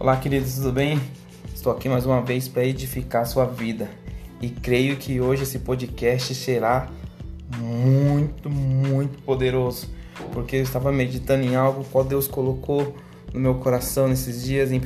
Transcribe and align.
Olá, 0.00 0.16
queridos, 0.16 0.54
tudo 0.54 0.70
bem? 0.70 1.00
Estou 1.52 1.72
aqui 1.72 1.88
mais 1.88 2.06
uma 2.06 2.22
vez 2.22 2.46
para 2.46 2.64
edificar 2.64 3.26
sua 3.26 3.44
vida 3.44 3.90
e 4.40 4.48
creio 4.48 4.96
que 4.96 5.20
hoje 5.20 5.42
esse 5.42 5.58
podcast 5.58 6.36
será 6.36 6.88
muito, 7.56 8.48
muito 8.48 9.20
poderoso, 9.24 9.88
porque 10.32 10.54
eu 10.54 10.62
estava 10.62 10.92
meditando 10.92 11.42
em 11.44 11.56
algo 11.56 11.84
qual 11.90 12.04
Deus 12.04 12.28
colocou 12.28 12.94
no 13.34 13.40
meu 13.40 13.56
coração 13.56 14.06
nesses 14.06 14.44
dias 14.44 14.70
em 14.70 14.78
1 14.78 14.82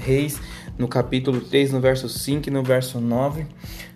Reis, 0.00 0.40
no 0.76 0.88
capítulo 0.88 1.40
3, 1.40 1.70
no 1.70 1.80
verso 1.80 2.08
5 2.08 2.48
e 2.48 2.50
no 2.50 2.64
verso 2.64 3.00
9. 3.00 3.46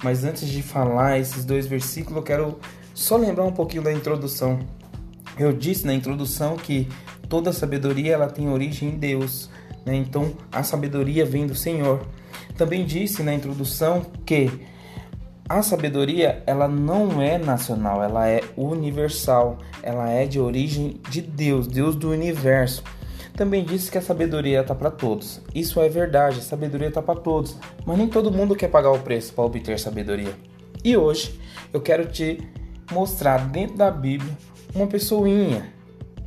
Mas 0.00 0.22
antes 0.22 0.46
de 0.46 0.62
falar 0.62 1.18
esses 1.18 1.44
dois 1.44 1.66
versículos, 1.66 2.18
eu 2.18 2.22
quero 2.22 2.60
só 2.94 3.16
lembrar 3.16 3.42
um 3.42 3.52
pouquinho 3.52 3.82
da 3.82 3.92
introdução. 3.92 4.60
Eu 5.36 5.52
disse 5.52 5.84
na 5.84 5.92
introdução 5.92 6.56
que 6.56 6.86
toda 7.28 7.52
sabedoria 7.52 8.12
ela 8.12 8.28
tem 8.28 8.48
origem 8.48 8.90
em 8.90 8.96
Deus. 8.96 9.50
Né? 9.84 9.96
Então 9.96 10.32
a 10.50 10.62
sabedoria 10.62 11.24
vem 11.24 11.46
do 11.46 11.54
Senhor. 11.54 12.06
Também 12.56 12.84
disse 12.84 13.22
na 13.22 13.34
introdução 13.34 14.02
que 14.24 14.50
a 15.48 15.62
sabedoria 15.62 16.42
ela 16.46 16.68
não 16.68 17.20
é 17.20 17.36
nacional, 17.36 18.02
ela 18.02 18.28
é 18.28 18.40
universal, 18.56 19.58
ela 19.82 20.08
é 20.08 20.24
de 20.24 20.40
origem 20.40 21.00
de 21.10 21.20
Deus, 21.20 21.66
Deus 21.66 21.96
do 21.96 22.10
universo. 22.10 22.82
Também 23.34 23.64
disse 23.64 23.90
que 23.90 23.98
a 23.98 24.02
sabedoria 24.02 24.60
está 24.60 24.74
para 24.74 24.90
todos. 24.90 25.40
Isso 25.54 25.80
é 25.80 25.88
verdade, 25.88 26.38
a 26.38 26.42
sabedoria 26.42 26.88
está 26.88 27.02
para 27.02 27.18
todos, 27.18 27.56
mas 27.84 27.98
nem 27.98 28.06
todo 28.06 28.30
mundo 28.30 28.54
quer 28.54 28.68
pagar 28.68 28.92
o 28.92 28.98
preço 28.98 29.32
para 29.32 29.44
obter 29.44 29.78
sabedoria. 29.78 30.34
E 30.84 30.96
hoje 30.96 31.38
eu 31.72 31.80
quero 31.80 32.06
te 32.06 32.38
mostrar 32.90 33.48
dentro 33.48 33.76
da 33.76 33.90
Bíblia 33.90 34.36
uma 34.74 34.86
pessoinha 34.86 35.72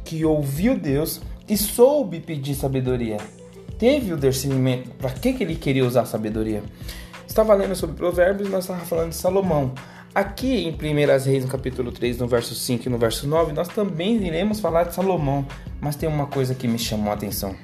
que 0.03 0.25
ouviu 0.25 0.77
Deus 0.77 1.21
e 1.47 1.57
soube 1.57 2.19
pedir 2.19 2.55
sabedoria 2.55 3.17
teve 3.85 4.13
o 4.13 4.17
discernimento 4.17 4.89
para 4.97 5.11
que, 5.11 5.31
que 5.31 5.43
ele 5.43 5.55
queria 5.55 5.85
usar 5.85 6.01
a 6.01 6.05
sabedoria. 6.05 6.63
Estava 7.27 7.53
lendo 7.53 7.75
sobre 7.75 7.95
provérbios 7.95 8.49
nós 8.49 8.63
estávamos 8.63 8.89
falando 8.89 9.09
de 9.09 9.15
Salomão. 9.15 9.75
Aqui 10.15 10.65
em 10.65 10.71
1 10.71 11.23
Reis, 11.23 11.45
no 11.45 11.51
capítulo 11.51 11.91
3, 11.91 12.17
no 12.17 12.27
verso 12.27 12.55
5 12.55 12.87
e 12.87 12.89
no 12.89 12.97
verso 12.97 13.27
9, 13.27 13.53
nós 13.53 13.67
também 13.67 14.15
iremos 14.25 14.59
falar 14.59 14.85
de 14.85 14.95
Salomão, 14.95 15.45
mas 15.79 15.95
tem 15.95 16.09
uma 16.09 16.25
coisa 16.25 16.55
que 16.55 16.67
me 16.67 16.79
chamou 16.79 17.11
a 17.11 17.13
atenção. 17.13 17.55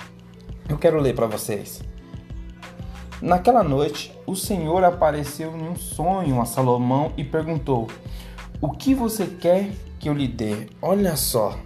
Eu 0.69 0.77
quero 0.77 0.99
ler 0.99 1.15
para 1.15 1.25
vocês. 1.25 1.81
Naquela 3.19 3.63
noite, 3.63 4.15
o 4.27 4.35
Senhor 4.35 4.83
apareceu 4.83 5.57
em 5.57 5.69
um 5.69 5.75
sonho 5.75 6.39
a 6.39 6.45
Salomão 6.45 7.13
e 7.17 7.23
perguntou: 7.23 7.87
O 8.61 8.69
que 8.69 8.93
você 8.93 9.25
quer 9.25 9.71
que 9.97 10.07
eu 10.07 10.13
lhe 10.13 10.27
dê? 10.27 10.67
Olha 10.83 11.15
só, 11.15 11.57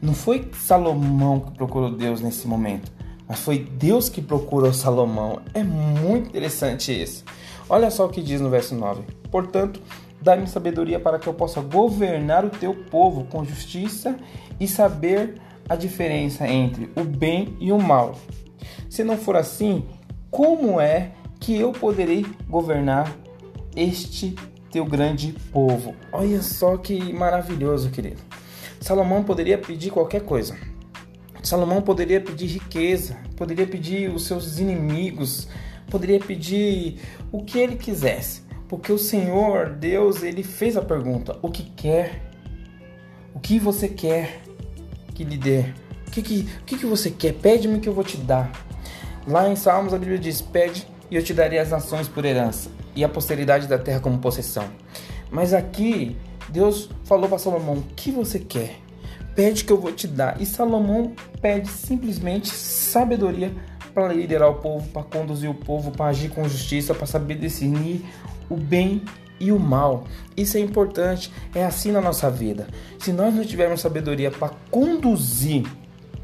não 0.00 0.14
foi 0.14 0.50
Salomão 0.54 1.40
que 1.40 1.50
procurou 1.50 1.90
Deus 1.90 2.22
nesse 2.22 2.48
momento 2.48 2.95
mas 3.28 3.40
foi 3.40 3.58
Deus 3.58 4.08
que 4.08 4.22
procurou 4.22 4.72
Salomão. 4.72 5.40
É 5.52 5.62
muito 5.62 6.28
interessante 6.28 6.92
isso. 6.92 7.24
Olha 7.68 7.90
só 7.90 8.06
o 8.06 8.08
que 8.08 8.22
diz 8.22 8.40
no 8.40 8.48
verso 8.48 8.74
9: 8.74 9.02
Portanto, 9.30 9.80
dá-me 10.20 10.46
sabedoria 10.46 11.00
para 11.00 11.18
que 11.18 11.26
eu 11.26 11.34
possa 11.34 11.60
governar 11.60 12.44
o 12.44 12.50
teu 12.50 12.74
povo 12.74 13.24
com 13.24 13.44
justiça 13.44 14.16
e 14.60 14.68
saber 14.68 15.40
a 15.68 15.74
diferença 15.74 16.46
entre 16.46 16.90
o 16.96 17.02
bem 17.02 17.56
e 17.60 17.72
o 17.72 17.78
mal. 17.78 18.16
Se 18.88 19.02
não 19.02 19.18
for 19.18 19.36
assim, 19.36 19.84
como 20.30 20.80
é 20.80 21.10
que 21.40 21.58
eu 21.58 21.72
poderei 21.72 22.24
governar 22.48 23.12
este 23.74 24.36
teu 24.70 24.84
grande 24.84 25.34
povo? 25.52 25.94
Olha 26.12 26.40
só 26.40 26.76
que 26.76 27.12
maravilhoso, 27.12 27.90
querido. 27.90 28.22
Salomão 28.80 29.24
poderia 29.24 29.58
pedir 29.58 29.90
qualquer 29.90 30.22
coisa 30.22 30.56
Salomão 31.42 31.80
poderia 31.80 32.20
pedir 32.20 32.46
riqueza, 32.46 33.16
poderia 33.36 33.66
pedir 33.66 34.10
os 34.10 34.26
seus 34.26 34.58
inimigos, 34.58 35.48
poderia 35.90 36.18
pedir 36.18 37.00
o 37.30 37.44
que 37.44 37.58
ele 37.58 37.76
quisesse, 37.76 38.42
porque 38.68 38.92
o 38.92 38.98
Senhor, 38.98 39.70
Deus, 39.70 40.22
ele 40.22 40.42
fez 40.42 40.76
a 40.76 40.82
pergunta: 40.82 41.38
o 41.42 41.50
que 41.50 41.62
quer? 41.62 42.22
O 43.34 43.38
que 43.38 43.58
você 43.58 43.88
quer 43.88 44.40
que 45.14 45.24
lhe 45.24 45.36
dê? 45.36 45.64
O 46.06 46.10
que, 46.10 46.22
que, 46.22 46.48
o 46.62 46.64
que, 46.64 46.78
que 46.78 46.86
você 46.86 47.10
quer? 47.10 47.34
Pede-me 47.34 47.80
que 47.80 47.88
eu 47.88 47.92
vou 47.92 48.04
te 48.04 48.16
dar. 48.16 48.50
Lá 49.26 49.48
em 49.48 49.56
Salmos 49.56 49.92
a 49.92 49.98
Bíblia 49.98 50.18
diz: 50.18 50.40
Pede 50.40 50.86
e 51.10 51.16
eu 51.16 51.22
te 51.22 51.34
darei 51.34 51.58
as 51.58 51.70
nações 51.70 52.08
por 52.08 52.24
herança 52.24 52.70
e 52.94 53.04
a 53.04 53.08
posteridade 53.08 53.66
da 53.66 53.78
terra 53.78 54.00
como 54.00 54.18
possessão. 54.18 54.64
Mas 55.30 55.52
aqui 55.52 56.16
Deus 56.48 56.88
falou 57.04 57.28
para 57.28 57.38
Salomão: 57.38 57.74
O 57.74 57.82
que 57.94 58.10
você 58.10 58.38
quer? 58.38 58.85
Pede 59.36 59.64
que 59.64 59.72
eu 59.72 59.78
vou 59.78 59.92
te 59.92 60.08
dar. 60.08 60.40
E 60.40 60.46
Salomão 60.46 61.12
pede 61.40 61.68
simplesmente 61.68 62.48
sabedoria 62.48 63.52
para 63.94 64.12
liderar 64.12 64.50
o 64.50 64.54
povo, 64.54 64.88
para 64.88 65.02
conduzir 65.02 65.48
o 65.48 65.54
povo, 65.54 65.90
para 65.90 66.06
agir 66.06 66.30
com 66.30 66.48
justiça, 66.48 66.94
para 66.94 67.06
saber 67.06 67.36
discernir 67.36 68.04
o 68.48 68.56
bem 68.56 69.02
e 69.38 69.52
o 69.52 69.60
mal. 69.60 70.04
Isso 70.36 70.56
é 70.56 70.60
importante, 70.60 71.32
é 71.54 71.64
assim 71.64 71.92
na 71.92 72.00
nossa 72.00 72.30
vida. 72.30 72.66
Se 72.98 73.12
nós 73.12 73.34
não 73.34 73.44
tivermos 73.44 73.80
sabedoria 73.80 74.30
para 74.30 74.50
conduzir 74.70 75.64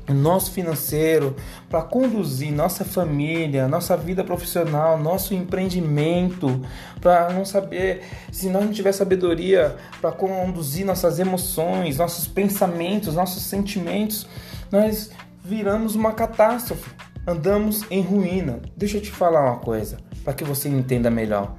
nosso 0.08 0.50
financeiro, 0.50 1.36
para 1.68 1.82
conduzir 1.82 2.52
nossa 2.52 2.84
família, 2.84 3.68
nossa 3.68 3.96
vida 3.96 4.24
profissional, 4.24 4.98
nosso 4.98 5.34
empreendimento, 5.34 6.60
para 7.00 7.32
não 7.32 7.44
saber, 7.44 8.02
se 8.30 8.48
nós 8.48 8.64
não 8.64 8.72
tiver 8.72 8.92
sabedoria 8.92 9.76
para 10.00 10.10
conduzir 10.12 10.84
nossas 10.84 11.18
emoções, 11.18 11.98
nossos 11.98 12.26
pensamentos, 12.26 13.14
nossos 13.14 13.42
sentimentos, 13.44 14.26
nós 14.70 15.10
viramos 15.44 15.94
uma 15.94 16.12
catástrofe, 16.12 16.90
andamos 17.26 17.84
em 17.90 18.02
ruína. 18.02 18.60
Deixa 18.76 18.96
eu 18.98 19.02
te 19.02 19.10
falar 19.10 19.42
uma 19.42 19.58
coisa, 19.58 19.98
para 20.24 20.34
que 20.34 20.44
você 20.44 20.68
entenda 20.68 21.10
melhor. 21.10 21.54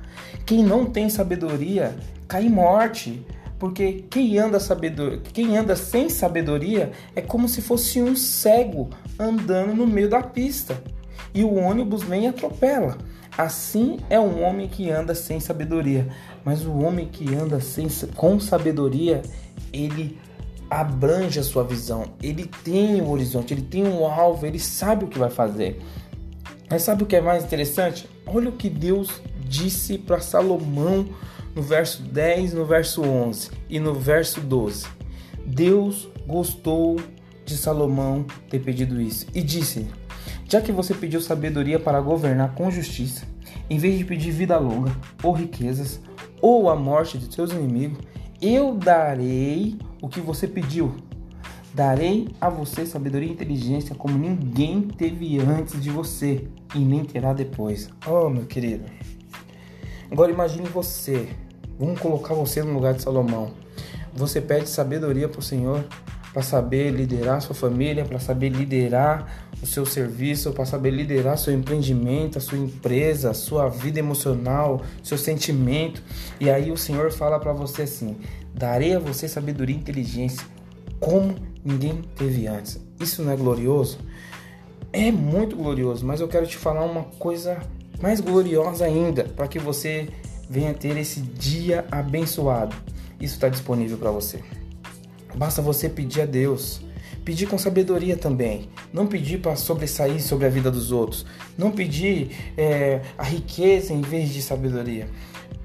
Quem 0.46 0.64
não 0.64 0.86
tem 0.86 1.10
sabedoria 1.10 1.96
cai 2.28 2.46
em 2.46 2.50
morte 2.50 3.26
porque 3.64 4.04
quem 4.10 4.38
anda, 4.38 4.58
quem 5.32 5.56
anda 5.56 5.74
sem 5.78 6.10
sabedoria 6.10 6.92
é 7.16 7.22
como 7.22 7.48
se 7.48 7.62
fosse 7.62 8.02
um 8.02 8.14
cego 8.14 8.90
andando 9.18 9.74
no 9.74 9.88
meio 9.88 10.10
da 10.10 10.22
pista 10.22 10.84
e 11.34 11.46
o 11.46 11.54
ônibus 11.54 12.04
vem 12.04 12.26
e 12.26 12.28
atropela. 12.28 12.98
Assim 13.38 14.00
é 14.10 14.20
um 14.20 14.44
homem 14.44 14.68
que 14.68 14.92
anda 14.92 15.16
sem 15.16 15.40
sabedoria, 15.40 16.10
mas 16.44 16.66
o 16.66 16.78
homem 16.78 17.08
que 17.08 17.34
anda 17.34 17.62
sem, 17.62 17.88
com 18.18 18.38
sabedoria, 18.38 19.22
ele 19.72 20.20
abrange 20.70 21.40
a 21.40 21.44
sua 21.44 21.64
visão, 21.64 22.04
ele 22.22 22.46
tem 22.66 23.02
um 23.02 23.10
horizonte, 23.12 23.54
ele 23.54 23.62
tem 23.62 23.88
um 23.88 24.06
alvo, 24.06 24.46
ele 24.46 24.60
sabe 24.60 25.06
o 25.06 25.08
que 25.08 25.18
vai 25.18 25.30
fazer. 25.30 25.80
Mas 26.70 26.82
sabe 26.82 27.04
o 27.04 27.06
que 27.06 27.16
é 27.16 27.22
mais 27.22 27.46
interessante? 27.46 28.10
Olha 28.26 28.50
o 28.50 28.54
que 28.58 28.70
Deus 28.70 29.22
disse 29.54 30.00
para 30.00 30.20
Salomão 30.20 31.08
no 31.56 31.62
verso 31.62 32.02
10, 32.02 32.56
no 32.56 32.66
verso 32.66 33.04
11 33.04 33.52
e 33.70 33.80
no 33.80 33.94
verso 33.94 34.42
12. 34.42 34.88
Deus 35.46 36.10
gostou 36.26 37.00
de 37.46 37.56
Salomão 37.56 38.26
ter 38.50 38.60
pedido 38.60 39.00
isso 39.00 39.28
e 39.34 39.44
disse: 39.44 39.88
Já 40.50 40.60
que 40.60 40.72
você 40.72 40.96
pediu 40.96 41.22
sabedoria 41.22 41.80
para 41.80 42.02
governar 42.02 42.56
com 42.56 42.72
justiça, 42.72 43.28
em 43.70 43.78
vez 43.78 44.00
de 44.00 44.06
pedir 44.06 44.32
vida 44.32 44.58
longa, 44.58 44.92
ou 45.22 45.32
riquezas, 45.32 46.02
ou 46.42 46.68
a 46.68 46.76
morte 46.76 47.20
de 47.20 47.32
seus 47.32 47.52
inimigos, 47.52 48.00
eu 48.42 48.74
darei 48.74 49.78
o 50.02 50.10
que 50.10 50.20
você 50.20 50.48
pediu. 50.48 50.96
Darei 51.76 52.28
a 52.40 52.50
você 52.50 52.86
sabedoria 52.86 53.30
e 53.30 53.32
inteligência 53.32 53.96
como 53.96 54.18
ninguém 54.18 54.82
teve 54.82 55.40
antes 55.40 55.82
de 55.82 55.90
você 55.90 56.48
e 56.76 56.80
nem 56.80 57.04
terá 57.04 57.34
depois. 57.34 57.90
Oh, 58.06 58.30
meu 58.30 58.46
querido. 58.46 58.86
Agora 60.14 60.32
imagine 60.32 60.70
você 60.70 61.28
Vamos 61.78 62.00
colocar 62.00 62.36
você 62.36 62.62
no 62.62 62.74
lugar 62.74 62.94
de 62.94 63.02
Salomão. 63.02 63.52
Você 64.14 64.40
pede 64.40 64.70
sabedoria 64.70 65.28
para 65.28 65.40
o 65.40 65.44
Senhor 65.44 65.84
para 66.32 66.42
saber 66.42 66.92
liderar 66.92 67.42
sua 67.42 67.54
família, 67.54 68.06
para 68.06 68.20
saber 68.20 68.50
liderar 68.50 69.48
o 69.62 69.66
seu 69.66 69.86
serviço, 69.86 70.52
para 70.52 70.66
saber 70.66 70.92
liderar 70.92 71.38
seu 71.38 71.54
empreendimento, 71.54 72.38
a 72.38 72.42
sua 72.42 72.58
empresa, 72.58 73.32
a 73.32 73.34
sua 73.34 73.68
vida 73.68 74.00
emocional, 74.00 74.82
seu 75.04 75.18
sentimento. 75.18 76.02
E 76.40 76.50
aí 76.50 76.72
o 76.72 76.78
Senhor 76.78 77.12
fala 77.12 77.40
para 77.40 77.54
você 77.54 77.84
assim: 77.84 78.18
darei 78.54 78.96
a 78.96 79.00
você 79.00 79.28
sabedoria 79.28 79.76
e 79.76 79.80
inteligência 79.80 80.46
como 81.00 81.36
ninguém 81.66 82.02
teve 82.16 82.48
antes. 82.48 82.80
Isso 83.00 83.24
não 83.24 83.32
é 83.32 83.36
glorioso? 83.36 84.00
É 84.92 85.12
muito 85.12 85.56
glorioso, 85.56 86.06
mas 86.06 86.22
eu 86.22 86.28
quero 86.28 86.46
te 86.46 86.56
falar 86.56 86.86
uma 86.86 87.04
coisa 87.04 87.60
mais 88.02 88.20
gloriosa 88.20 88.86
ainda, 88.86 89.24
para 89.24 89.48
que 89.48 89.60
você 89.60 90.10
venha 90.50 90.74
ter 90.74 90.98
esse 90.98 91.22
dia 91.22 91.86
abençoado. 91.92 92.76
Isso 93.20 93.36
está 93.36 93.50
disponível 93.50 93.98
para 93.98 94.12
você. 94.12 94.40
Basta 95.36 95.62
você 95.62 95.90
pedir 95.90 96.22
a 96.22 96.26
Deus. 96.26 96.82
Pedir 97.24 97.48
com 97.48 97.58
sabedoria 97.58 98.18
também. 98.18 98.70
Não 98.92 99.08
pedir 99.08 99.40
para 99.40 99.56
sobressair 99.56 100.22
sobre 100.22 100.46
a 100.46 100.50
vida 100.50 100.70
dos 100.70 100.92
outros. 100.92 101.26
Não 101.58 101.72
pedir 101.72 102.32
é, 102.58 103.02
a 103.18 103.24
riqueza 103.24 103.94
em 103.94 104.02
vez 104.02 104.30
de 104.30 104.42
sabedoria. 104.42 105.08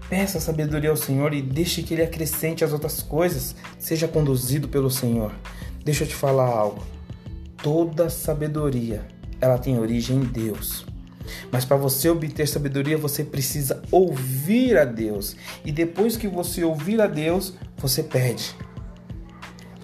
Peça 0.09 0.41
sabedoria 0.41 0.91
ao 0.91 0.97
Senhor 0.97 1.35
e 1.35 1.43
deixe 1.43 1.83
que 1.83 1.95
Ele 1.95 2.03
acrescente 2.03 2.65
as 2.65 2.73
outras 2.73 3.03
coisas. 3.03 3.57
Seja 3.79 4.07
conduzido 4.07 4.69
pelo 4.69 4.91
Senhor. 4.91 5.33
Deixa 5.85 6.05
eu 6.05 6.09
te 6.09 6.15
falar 6.15 6.47
algo. 6.47 6.83
Toda 7.63 8.09
sabedoria 8.09 9.07
ela 9.41 9.59
tem 9.59 9.79
origem 9.79 10.19
em 10.19 10.25
Deus. 10.25 10.87
Mas 11.51 11.65
para 11.65 11.77
você 11.77 12.09
obter 12.09 12.47
sabedoria, 12.47 12.97
você 12.97 13.25
precisa 13.25 13.83
ouvir 13.91 14.77
a 14.77 14.85
Deus. 14.85 15.37
E 15.65 15.73
depois 15.73 16.17
que 16.17 16.29
você 16.29 16.65
ouvir 16.65 17.01
a 17.01 17.07
Deus, 17.07 17.55
você 17.77 18.03
pede. 18.03 18.55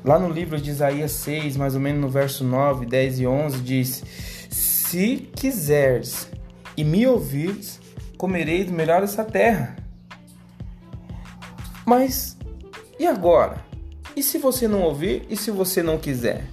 Lá 0.04 0.18
no 0.18 0.28
livro 0.28 0.60
de 0.60 0.70
Isaías 0.70 1.12
6, 1.12 1.56
mais 1.56 1.74
ou 1.74 1.80
menos 1.80 2.00
no 2.00 2.08
verso 2.08 2.44
9, 2.44 2.84
10 2.86 3.20
e 3.20 3.26
11, 3.26 3.58
diz: 3.60 4.04
Se 4.50 5.28
quiseres 5.34 6.28
e 6.76 6.84
me 6.84 7.06
ouvires, 7.06 7.80
comereis 8.18 8.70
melhor 8.70 9.02
essa 9.02 9.24
terra. 9.24 9.76
Mas 11.86 12.36
e 12.98 13.06
agora? 13.06 13.64
E 14.16 14.22
se 14.22 14.38
você 14.38 14.68
não 14.68 14.82
ouvir 14.82 15.26
e 15.28 15.36
se 15.36 15.50
você 15.50 15.82
não 15.82 15.98
quiser? 15.98 16.44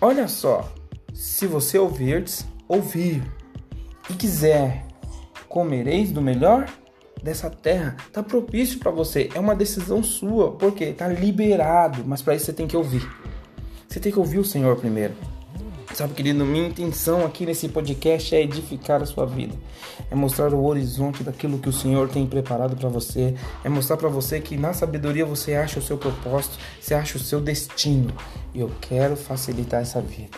Olha 0.00 0.26
só, 0.28 0.72
se 1.12 1.46
você 1.46 1.78
ouvirdes, 1.78 2.46
ouvir 2.66 3.22
e 4.08 4.14
quiser, 4.14 4.84
comereis 5.48 6.12
do 6.12 6.20
melhor 6.20 6.66
dessa 7.22 7.48
terra. 7.48 7.96
Tá 8.12 8.22
propício 8.22 8.78
para 8.78 8.90
você, 8.90 9.30
é 9.34 9.40
uma 9.40 9.54
decisão 9.54 10.02
sua, 10.02 10.52
porque 10.52 10.92
tá 10.92 11.08
liberado, 11.08 12.02
mas 12.06 12.20
para 12.20 12.34
isso 12.34 12.46
você 12.46 12.52
tem 12.52 12.66
que 12.66 12.76
ouvir. 12.76 13.08
Você 13.88 14.00
tem 14.00 14.12
que 14.12 14.18
ouvir 14.18 14.38
o 14.38 14.44
Senhor 14.44 14.76
primeiro. 14.76 15.14
Sabe, 15.94 16.12
querido, 16.12 16.44
minha 16.44 16.66
intenção 16.66 17.24
aqui 17.24 17.46
nesse 17.46 17.68
podcast 17.68 18.34
é 18.34 18.42
edificar 18.42 19.00
a 19.00 19.06
sua 19.06 19.24
vida. 19.24 19.54
É 20.10 20.14
mostrar 20.16 20.52
o 20.52 20.64
horizonte 20.64 21.22
daquilo 21.22 21.58
que 21.60 21.68
o 21.68 21.72
Senhor 21.72 22.08
tem 22.08 22.26
preparado 22.26 22.76
para 22.76 22.88
você. 22.88 23.36
É 23.62 23.68
mostrar 23.68 23.96
para 23.96 24.08
você 24.08 24.40
que 24.40 24.56
na 24.56 24.72
sabedoria 24.72 25.24
você 25.24 25.54
acha 25.54 25.78
o 25.78 25.82
seu 25.82 25.96
propósito, 25.96 26.58
você 26.80 26.94
acha 26.94 27.16
o 27.16 27.20
seu 27.20 27.40
destino. 27.40 28.12
E 28.52 28.58
eu 28.58 28.72
quero 28.80 29.14
facilitar 29.14 29.82
essa 29.82 30.00
vida. 30.00 30.36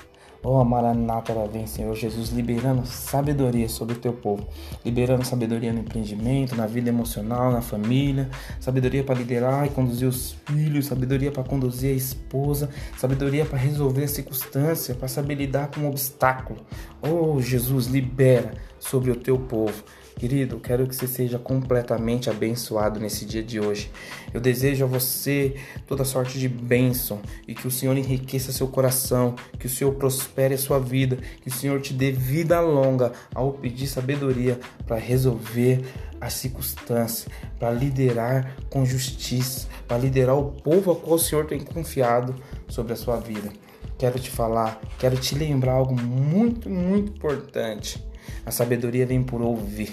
Oh, 0.49 0.65
Maranata, 0.65 1.33
ela 1.33 1.49
vem, 1.49 1.67
Senhor 1.67 1.93
Jesus, 1.97 2.31
liberando 2.31 2.87
sabedoria 2.87 3.69
sobre 3.69 3.97
o 3.97 3.99
teu 3.99 4.13
povo, 4.13 4.47
liberando 4.85 5.25
sabedoria 5.25 5.73
no 5.73 5.81
empreendimento, 5.81 6.55
na 6.55 6.69
vida 6.69 6.89
emocional, 6.89 7.51
na 7.51 7.61
família, 7.61 8.31
sabedoria 8.61 9.03
para 9.03 9.17
liderar 9.17 9.67
e 9.67 9.71
conduzir 9.71 10.07
os 10.07 10.37
filhos, 10.47 10.87
sabedoria 10.87 11.33
para 11.33 11.43
conduzir 11.43 11.91
a 11.91 11.97
esposa, 11.97 12.71
sabedoria 12.97 13.45
para 13.45 13.59
resolver 13.59 14.05
a 14.05 14.09
circunstância, 14.09 14.95
para 14.95 15.09
saber 15.09 15.35
lidar 15.35 15.67
com 15.67 15.81
um 15.81 15.89
obstáculo. 15.89 16.61
Oh, 17.03 17.41
Jesus, 17.41 17.89
libera 17.89 18.53
sobre 18.91 19.11
o 19.11 19.17
teu 19.17 19.39
povo. 19.39 19.85
Querido, 20.19 20.59
quero 20.59 20.87
que 20.87 20.97
você 20.97 21.07
seja 21.07 21.39
completamente 21.39 22.31
abençoado 22.31 22.99
nesse 22.99 23.27
dia 23.27 23.43
de 23.43 23.61
hoje. 23.61 23.91
Eu 24.33 24.41
desejo 24.41 24.85
a 24.85 24.89
você 24.89 25.57
toda 25.87 26.07
sorte 26.07 26.39
de 26.39 26.49
bênção 26.49 27.21
e 27.47 27.55
que 27.55 27.67
o 27.67 27.71
Senhor 27.71 27.95
enriqueça 27.99 28.51
seu 28.51 28.67
coração, 28.67 29.35
que 29.59 29.67
o 29.67 29.71
Senhor 29.71 29.93
prospere 29.95 30.55
a 30.55 30.59
sua 30.59 30.79
vida, 30.79 31.19
que 31.43 31.49
o 31.49 31.53
Senhor 31.53 31.83
te 31.83 31.93
dê 31.93 32.13
vida 32.13 32.59
longa 32.61 33.13
ao 33.35 33.53
pedir 33.53 33.87
sabedoria 33.89 34.59
para 34.87 34.97
resolver 34.97 35.85
as 36.19 36.33
circunstâncias, 36.33 37.29
para 37.59 37.71
liderar 37.71 38.57
com 38.71 38.87
justiça, 38.87 39.69
para 39.87 39.99
liderar 39.99 40.39
o 40.39 40.51
povo 40.51 40.93
a 40.93 40.97
qual 40.97 41.17
o 41.17 41.19
Senhor 41.19 41.45
tem 41.45 41.61
confiado 41.61 42.35
sobre 42.69 42.95
a 42.95 42.97
sua 42.97 43.19
vida. 43.19 43.53
Quero 43.99 44.19
te 44.19 44.31
falar, 44.31 44.81
quero 44.99 45.17
te 45.17 45.35
lembrar 45.35 45.73
algo 45.73 45.95
muito, 45.95 46.69
muito 46.69 47.13
importante. 47.13 48.05
A 48.45 48.51
sabedoria 48.51 49.07
vem 49.07 49.23
por 49.23 49.41
ouvir. 49.41 49.93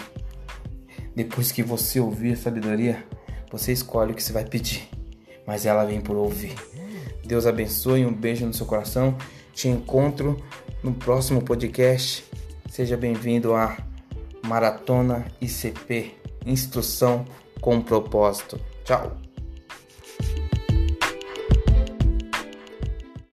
Depois 1.16 1.52
que 1.52 1.64
você 1.64 2.00
ouvir 2.00 2.34
a 2.34 2.38
sabedoria, 2.38 3.04
você 3.52 3.72
escolhe 3.72 4.12
o 4.12 4.16
que 4.16 4.24
você 4.24 4.34
vai 4.34 4.44
pedir, 4.44 4.90
mas 5.46 5.66
ela 5.66 5.86
vem 5.86 6.02
por 6.02 6.16
ouvir. 6.16 6.56
Deus 7.24 7.46
abençoe, 7.46 8.06
um 8.06 8.14
beijo 8.14 8.46
no 8.46 8.54
seu 8.54 8.66
coração. 8.66 9.16
Te 9.54 9.68
encontro 9.68 10.44
no 10.84 10.94
próximo 10.94 11.42
podcast. 11.42 12.26
Seja 12.70 12.98
bem-vindo 12.98 13.54
a 13.54 13.78
Maratona 14.46 15.26
ICP 15.40 16.12
Instrução 16.46 17.26
com 17.62 17.82
Propósito. 17.82 18.60
Tchau! 18.84 19.33